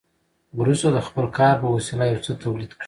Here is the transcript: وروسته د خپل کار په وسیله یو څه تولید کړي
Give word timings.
وروسته 0.59 0.87
د 0.91 0.97
خپل 1.07 1.25
کار 1.37 1.55
په 1.63 1.67
وسیله 1.75 2.05
یو 2.11 2.23
څه 2.25 2.31
تولید 2.43 2.69
کړي 2.73 2.79